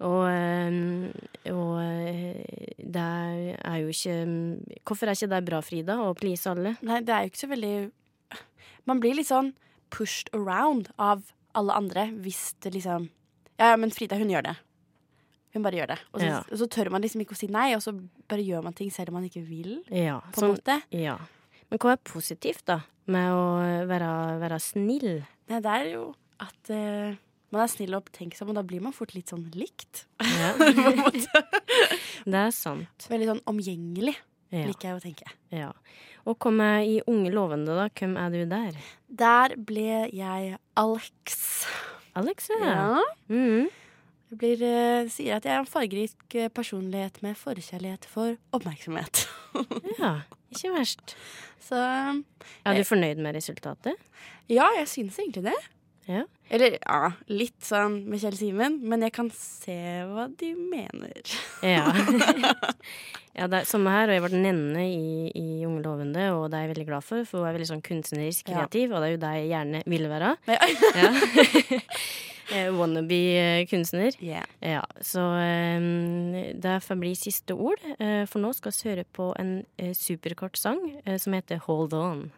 [0.00, 4.16] Og, eh, og eh, det er jo ikke
[4.88, 6.74] Hvorfor er ikke det bra, Frida, å please alle?
[6.82, 7.74] Nei, det er jo ikke så veldig
[8.90, 9.52] Man blir litt sånn
[9.92, 11.22] pushed around av
[11.58, 13.08] alle andre hvis det liksom
[13.60, 14.56] Ja, ja, men Frida, hun gjør det.
[15.52, 15.98] Hun bare gjør det.
[16.14, 16.38] Og så, Ja.
[16.46, 17.92] og så tør man liksom ikke å si nei, og så
[18.30, 19.82] bare gjør man ting selv om man ikke vil.
[19.92, 20.76] Ja, På en sånn- måte.
[20.96, 21.18] ja.
[21.70, 22.78] Men hva er positivt, da,
[23.12, 23.42] med å
[23.90, 25.10] være, være snill?
[25.50, 26.04] Nei, det er jo
[26.40, 27.18] at uh,
[27.52, 30.04] man er snill og opptenksom, og da blir man fort litt sånn likt.
[30.22, 30.52] Ja.
[30.58, 31.42] På en måte.
[32.24, 33.08] Det er sant.
[33.10, 34.16] Veldig sånn omgjengelig,
[34.50, 34.64] Ja.
[34.66, 35.34] liker jeg å tenke.
[35.54, 35.72] ja.
[36.28, 37.86] Og hva med i Unge lovende, da?
[37.96, 38.74] Hvem er du der?
[39.08, 41.38] Der ble jeg Alex.
[42.18, 42.58] Alex, ja.
[42.66, 43.04] Ja.
[43.32, 43.70] Mhm.
[44.30, 49.24] Jeg blir, eh, sier at jeg er en fargerik eh, personlighet med forkjærlighet for oppmerksomhet.
[49.98, 50.20] ja.
[50.54, 51.16] Ikke verst.
[51.62, 53.98] Så Er du fornøyd med resultatet?
[54.50, 55.58] ja, jeg syns egentlig det.
[56.10, 56.24] Ja.
[56.50, 59.76] Eller ja, litt sånn med Kjell Simen, men jeg kan se
[60.10, 61.20] hva de mener.
[61.62, 61.84] Ja.
[63.38, 66.58] ja det er samme her, og jeg ble nenne i, i Unge lovende, og det
[66.58, 68.62] er jeg veldig glad for, for hun er veldig sånn kunstnerisk Ja.
[68.64, 70.34] kreativ, og det er jo det jeg gjerne ville være.
[70.50, 71.10] Ja.
[72.50, 74.22] Eh, Wannabe-kunstner.
[74.22, 74.46] Yeah.
[74.60, 79.30] Ja, så um, det får bli siste ord, eh, for nå skal vi høre på
[79.38, 82.30] en eh, superkort sang eh, som heter Hold On.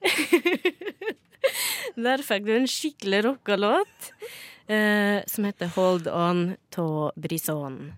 [2.00, 4.12] Der fikk du en skikkelig rocka låt
[4.68, 7.92] eh, som heter Hold On to Brison.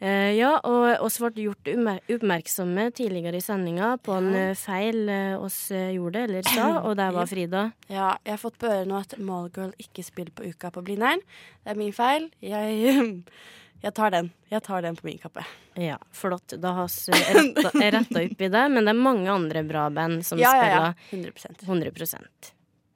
[0.00, 1.68] Eh, ja, og oss ble gjort
[2.08, 4.44] oppmerksomme tidligere i sendinga på en Ja.
[4.50, 7.72] eh, feil eh, oss eh, gjorde, eller sa, og der var Frida.
[7.88, 11.20] Ja, jeg har fått på øret nå at Mallgirl ikke spiller på Uka på Blindern.
[11.64, 12.30] Det er min feil.
[12.40, 13.24] Jeg,
[13.84, 14.30] jeg tar den.
[14.50, 15.44] Jeg tar den på min kappe.
[15.76, 16.56] Ja, flott.
[16.56, 20.38] Da har vi retta, opp i det, men det er mange andre bra band som
[20.40, 20.92] Ja, ja, ja.
[21.08, 21.32] spiller
[21.68, 22.26] 100 100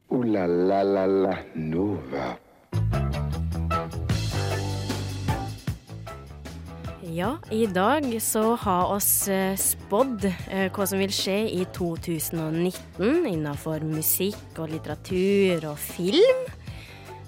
[0.09, 2.37] Oh la la la la Nova.
[7.13, 13.27] Ja, i dag så har oss eh, spådd eh, hva som vil skje i 2019
[13.29, 16.47] innenfor musikk og litteratur og film.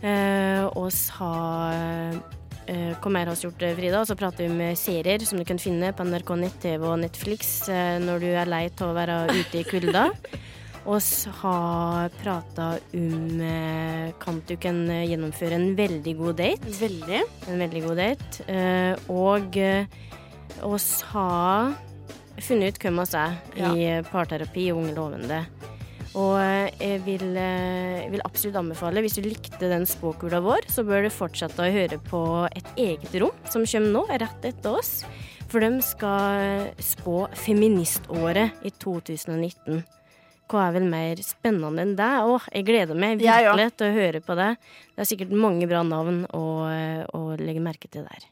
[0.01, 2.17] Eh, oss har
[2.65, 4.01] eh, Hva mer har vi gjort, Frida?
[4.09, 7.69] Så prater vi om eh, serier som du kan finne på NRK nett-TV og Netflix
[7.69, 10.09] eh, når du er lei av å være ute i kulda.
[10.87, 16.75] Oss har prata om eh, kan du kan eh, gjennomføre en veldig god date.
[16.79, 17.23] Veldig.
[17.51, 18.47] En veldig god date.
[18.47, 19.59] Eh, og
[20.63, 21.75] oss har
[22.39, 23.73] funnet ut hvem vi er Ja.
[23.75, 25.41] i parterapi og Unge lovende.
[26.17, 26.39] Og
[26.81, 31.11] jeg vil, jeg vil absolutt anbefale, hvis du likte den spåkula vår, så bør du
[31.13, 32.23] fortsette å høre på
[32.57, 35.03] Et eget rom, som kommer nå, rett etter oss.
[35.51, 39.85] For de skal spå feministåret i 2019.
[40.47, 42.13] Hva er vel mer spennende enn det?
[42.23, 44.53] Å, jeg gleder meg virkelig til å høre på det.
[44.95, 46.47] Det er sikkert mange bra navn å,
[47.19, 48.29] å legge merke til der.